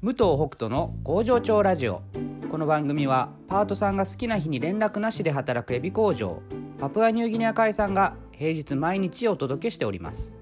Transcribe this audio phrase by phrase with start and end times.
[0.00, 2.02] 武藤北斗の工場長ラジオ。
[2.50, 6.40] この番組はパートさんが好きな日に連絡なしで働くエビ工場
[6.78, 10.34] パプアニューギニア海産が平日毎日お届けしております。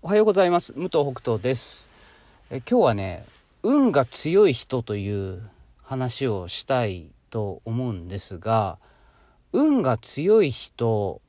[0.00, 0.72] おはようございます。
[0.74, 1.88] 武藤北斗です。
[2.50, 3.24] え今日はね
[3.62, 5.42] 運が強い人という
[5.82, 8.78] 話をしたいと思うんですが
[9.52, 11.20] 運が強い人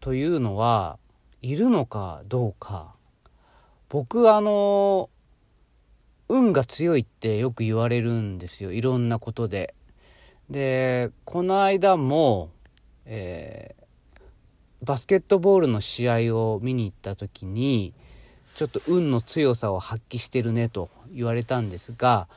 [0.00, 0.98] というのは
[1.42, 2.94] いるのかどうか
[3.88, 5.10] 僕あの
[6.28, 9.74] 運が強いってよく言われるんですよいろんなことで。
[10.48, 12.50] でこの間も、
[13.06, 14.22] えー、
[14.86, 17.94] バスケットボールの試合を見に行った時に
[18.54, 22.28] ちょっと運の強さを発揮してるねと言われたんですが、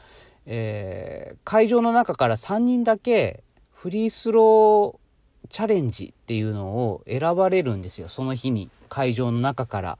[0.46, 5.05] えー、会場の中から3人だけフリースロー
[5.50, 8.08] チャレンジっていうのを選ばれるんですよ。
[8.08, 9.98] その日に会場の中から。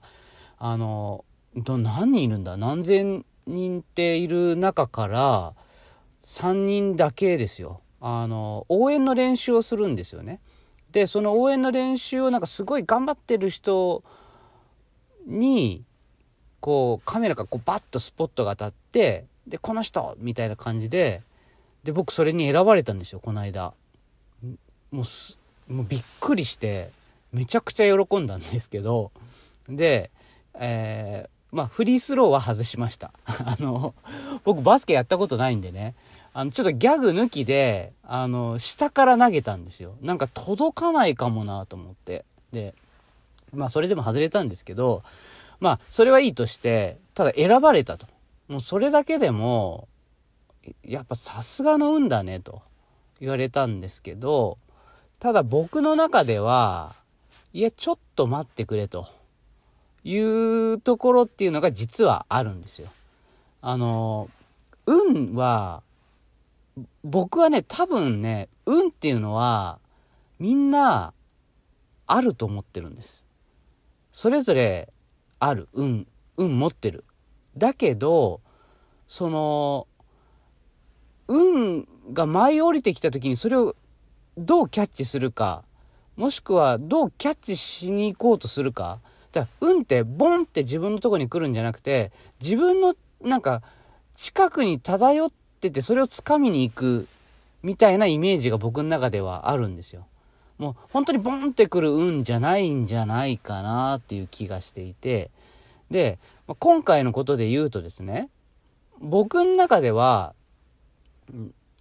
[0.58, 2.58] あのど何人いるんだ？
[2.58, 5.54] 何千人っている中から
[6.22, 7.82] 3人だけですよ。
[8.00, 10.40] あの応援の練習をするんですよね。
[10.92, 14.04] でその応援の練習をなんかすごい頑張ってる人
[15.28, 15.84] に
[16.62, 21.22] こうカメラがこうバッとスポットが当たってでこの人みたいな感じで
[21.84, 23.74] で僕それに選ばれたんですよこの間。
[24.92, 25.06] もう
[25.70, 26.90] もうびっくりして
[27.34, 29.12] めちゃくちゃ喜んだんですけど
[29.68, 30.12] で、
[30.54, 33.12] えー、まあフリースローは外しました。
[33.26, 33.94] あの
[34.44, 35.96] 僕バスケやったことないんでね。
[36.34, 39.96] あのちょっとギャグ抜きであの下から投げたんですよ。
[40.02, 42.26] なんか届かないかもなと思って。
[42.52, 42.76] で
[43.54, 45.02] まあそれでも外れたんですけど
[45.60, 48.06] まあそれはいいとしてただ選ばれたと。
[48.48, 49.88] もうそれだけでも
[50.84, 52.62] やっぱさすがの運だねと
[53.20, 54.58] 言われたんですけど
[55.20, 56.96] ただ僕の中では、
[57.54, 59.08] いや、ちょっと待ってくれと
[60.04, 62.90] いうところっていうのが実はあるんですよ。
[63.62, 64.30] あの、
[64.86, 65.82] 運は、
[67.04, 69.80] 僕はね、多分ね、運っていうのは、
[70.40, 71.14] みんな、
[72.08, 73.26] あると思ってるんです。
[74.12, 74.90] それぞれ、
[75.40, 76.08] ある、運、
[76.38, 77.04] 運持ってる。
[77.58, 78.42] だけど、
[79.08, 79.88] その、
[81.28, 83.76] 運が舞い降りてきた時にそれを
[84.38, 85.64] どうキャッチするか、
[86.16, 89.00] もしくはどうキャッチしに行こうとするか。
[89.32, 93.62] だから運ってボンって自分のとこに来るんじゃなくて、自分のなんか
[94.16, 97.08] 近くに漂っててそれを掴みに行く
[97.64, 100.06] みたいなイメージが僕の中ではあるんですよ。
[100.58, 105.32] もう本当にボンってくる運じゃないんじゃないかなっていう気がしていて、
[105.92, 106.18] で、
[106.60, 108.30] 今回のことで言うとですね、
[109.00, 110.34] 僕の中では、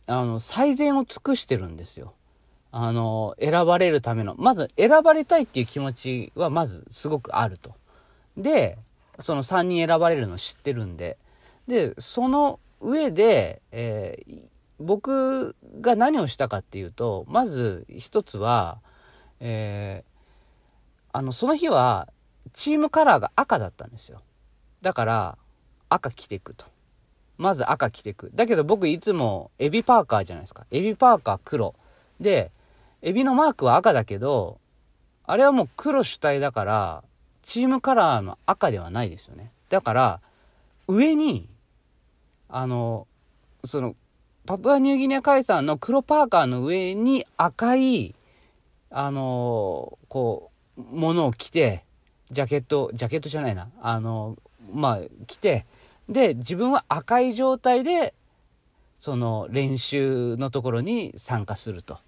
[0.07, 2.15] あの、最善を尽くしてるんですよ。
[2.77, 7.73] あの、選ばれるための、まず選ばれたいっていう気持ちはまずすごくあると。
[8.37, 8.79] で、
[9.21, 11.17] その3人選ばれるの知ってるんで。
[11.69, 14.43] で、その上で、えー、
[14.81, 18.79] 僕が何をしたかっていうと、まず一つは、
[19.39, 22.09] えー、あの、その日は
[22.53, 24.21] チームカラーが赤だったんですよ。
[24.83, 25.39] だから、
[25.91, 26.65] 赤着ていくと。
[27.39, 28.33] まず赤着ていく。
[28.35, 30.67] だけど僕いつもエビパーカーじゃないですか。
[30.73, 31.77] エビパーカー黒。
[32.21, 32.51] で、
[33.07, 34.59] エビのマークは赤だけど、
[35.25, 37.05] あれはもう黒主体だから、
[37.43, 39.53] チームカラーの赤ではないですよね。
[39.69, 40.21] だから、
[40.89, 41.47] 上に、
[42.49, 43.07] あの、
[43.63, 43.95] その、
[44.47, 48.15] パプアニューギニア海産の黒パーカーの上に赤い、
[48.89, 51.85] あの、こう、ものを着て、
[52.31, 53.69] ジャケット、ジャケットじゃないな。
[53.83, 54.35] あの、
[54.73, 55.67] まあ、着て、
[56.09, 58.15] で、自分は赤い状態で、
[58.97, 61.99] その練習のところに参加すると。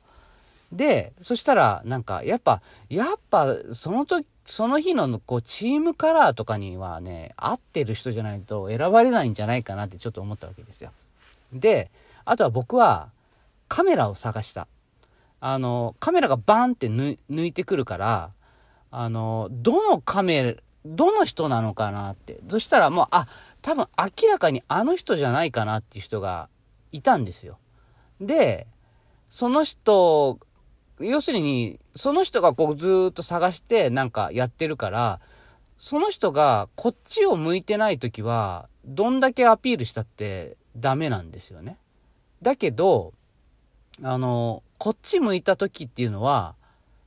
[0.72, 10.92] で、そしたら、なんか、やっぱ、やっぱ、その時、その日のこうチームカラーとかにはね、合ってる人じゃないと選ばれないんじゃないかなってちょっと思ったわけですよ。
[11.52, 11.90] で、
[12.24, 13.10] あとは僕は
[13.66, 14.68] カメラを探した。
[15.40, 18.30] あの、カメラがバーンって抜いてくるから、
[18.92, 20.54] あの、どのカメラ、
[20.84, 22.38] どの人なのかなって。
[22.48, 23.26] そしたらもう、あ、
[23.62, 26.48] 多分明らかにあの人じゃないかなっていう人が
[26.92, 27.58] いたんですよ。
[28.20, 28.68] で、
[29.28, 30.38] その人
[31.00, 35.20] 要するに、その人がこうずっと探してなんかやってるから、
[35.78, 41.78] その人がこっちを向いてない時は、どんだけアピールしたってダメなんですよね。
[42.42, 43.12] だけど、
[44.02, 46.54] あの、こっち向いた時っていうのは、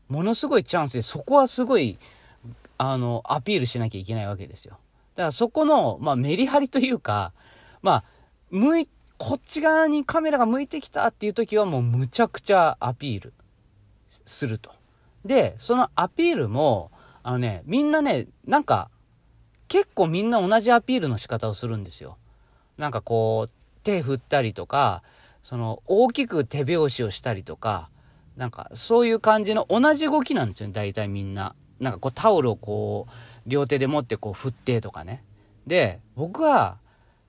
[0.08, 1.98] ものすごいチャンスで、そこはすごい、
[2.78, 4.78] あの、アピールしなきゃいけないわけですよ。
[5.16, 7.34] だからそこの、まあ、メリハリというか、
[7.82, 8.04] まあ、
[8.50, 8.88] 向い、
[9.18, 13.34] こっち側にカメラが向いてきたっていう時はもうむちゃくちゃアピール。
[14.26, 14.72] すると。
[15.26, 16.92] で、そのアピールも、
[17.24, 18.90] あのね、みんなね、なんか、
[19.68, 22.18] 結構みんな同じアピールの仕方をするんですよ。
[22.78, 23.52] なんかこう、
[23.84, 25.04] 手振ったりとか、
[25.44, 27.90] その、大きく手拍子をしたりとか、
[28.36, 31.56] なんか、そういう感じの同じ動きなんですよね、大体みんな。
[31.80, 35.24] なんかこう、タオルをこう、両手で持ってこう、振ってとかね。
[35.68, 36.78] で、僕は、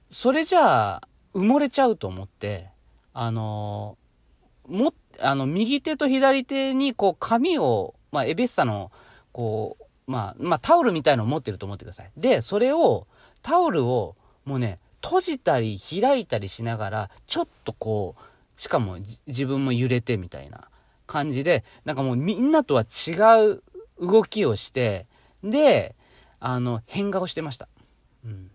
[0.09, 1.03] それじゃあ、
[1.35, 2.69] 埋もれちゃうと思って、
[3.13, 3.97] あの
[4.71, 8.91] も、あの、右手と左手にこう、紙を、まあ、エベッサの、
[9.33, 12.11] こう、まあ、まあ、タオルみたいのを持ってると思ってください。
[12.17, 13.07] で、それを、
[13.43, 20.69] タオルを、もうね、閉じたり開いたりしながら、ちょっとこう、しかも自分も揺れてみたいな
[21.07, 23.13] 感じで、なんかもうみんなとは違
[23.51, 23.63] う
[24.01, 25.07] 動きをして、
[25.43, 25.95] で、
[26.39, 27.69] あの、変顔してました。
[28.25, 28.51] うん。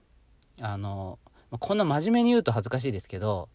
[0.62, 1.20] あの、
[1.60, 3.50] こんな真面目に言うと恥ずかしいですけど、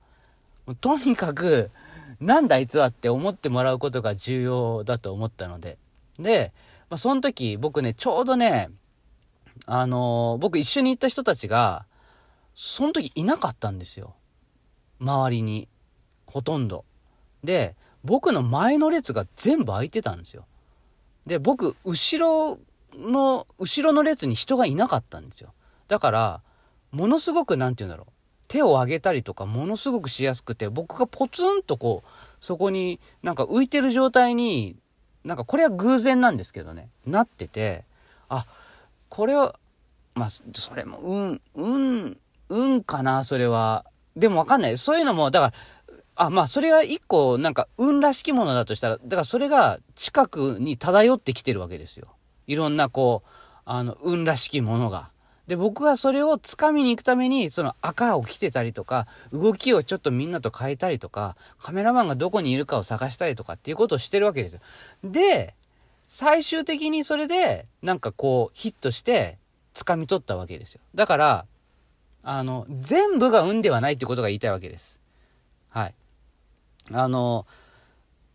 [0.80, 1.70] とにかく、
[2.18, 5.78] なんだあいつはって思ってもらうことが重要だと思ったので。
[6.18, 6.52] で、
[6.88, 8.70] まあ、その時僕ね、ちょうどね、
[9.66, 11.86] あの僕一緒に行った人たちが、
[12.54, 14.14] その時いなかったんですよ。
[15.00, 15.68] 周りに。
[16.26, 16.84] ほとんど。
[17.42, 17.74] で、
[18.04, 20.46] 僕の前の列が全部空いてたんですよ。
[21.26, 22.58] で、僕、後ろ
[22.94, 25.52] の、後ろの列に人がいなかったんですよ。
[25.88, 26.42] だから、
[26.92, 28.12] ものすごく、なんて言うんだろう。
[28.50, 32.08] 手を上げたりとか、ものすごくしやすくて、僕がポツンとこう、
[32.44, 34.74] そこになんか浮いてる状態に、
[35.24, 37.84] なんかこれは偶然なんですけどね、なってて、
[38.28, 38.44] あ、
[39.08, 39.54] これは、
[40.16, 42.18] まあ、それも、うん、うん、
[42.48, 43.84] 運かな、それは。
[44.16, 44.76] でもわかんない。
[44.76, 45.52] そういうのも、だから、
[46.16, 52.08] あ、まあ、それが一個、なんか、運らしきものだとしたら、だからそれが近くに漂ってきてるわけですよ。
[52.48, 53.28] いろんな、こう、
[53.64, 55.10] あの、運らしきものが。
[55.50, 64.60] で、僕はそれを掴みに行くために、その赤を着てたりとか、動きをちょっとみんなと変えたりとか、カメラマンがどこにいるかを探したりとかっていうことをしてるわけですよ。
[65.02, 65.56] で、
[66.06, 69.38] 最終的にそれで、なんかこう、ヒットして、
[69.74, 70.82] 掴み取ったわけですよ。
[70.94, 71.46] だから、
[72.22, 75.00] あの、全部が運ではないってことが言いたいわけです。
[75.70, 75.94] はい。
[76.92, 77.44] あの、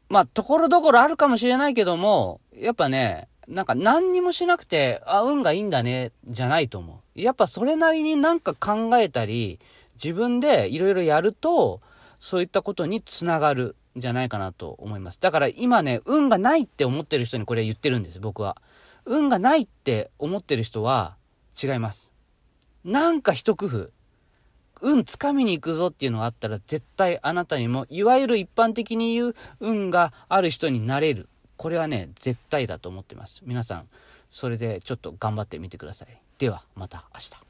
[0.10, 7.22] まあ、ところどころあるかもしれないけども、やっぱね、なんか何にもしなくて、あ、運がいいんだね、じゃないと思う。
[7.22, 9.60] やっぱそれなりになんか考えたり、
[10.02, 11.82] 自分でいろいろやると、
[12.20, 15.20] そういったことにつながるんじゃないかなと思います。
[15.22, 18.58] だから今ね、運がないって思ってる人にこれ言ってるんです、僕は。
[19.06, 21.16] 運がないって思ってる人は
[21.62, 22.14] 違います。
[22.84, 23.90] なんか一工夫、
[24.82, 31.30] 運つかみに行くぞっていうのがあったら絶対あなたにも、いわゆる一般的に言う運がある人になれる。
[31.58, 33.42] これはね、絶対だと思ってます。
[33.46, 33.88] 皆さん、
[34.30, 36.22] それでちょっと頑張ってみてください。
[36.38, 37.45] では、また明日。